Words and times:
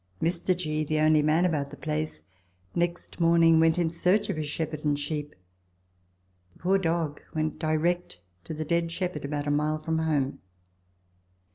Mr. 0.19 0.57
G., 0.57 0.83
the 0.83 0.97
only 0.99 1.21
man 1.21 1.45
about 1.45 1.69
the 1.69 1.77
place, 1.77 2.23
next 2.73 3.19
morning 3.19 3.59
went 3.59 3.77
in 3.77 3.91
search 3.91 4.31
of 4.31 4.35
his 4.37 4.47
shepherd 4.47 4.83
and 4.83 4.97
sheep; 4.97 5.35
the 6.53 6.57
poor 6.57 6.79
dog 6.79 7.21
went 7.35 7.59
direct 7.59 8.19
to 8.45 8.55
the 8.55 8.65
dead 8.65 8.91
shepherd, 8.91 9.23
about 9.23 9.45
a 9.45 9.51
mile 9.51 9.77
from 9.77 9.99
home. 9.99 10.39